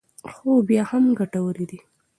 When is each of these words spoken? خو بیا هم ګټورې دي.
خو 0.33 0.49
بیا 0.67 0.83
هم 0.91 1.03
ګټورې 1.19 1.65
دي. 1.69 1.79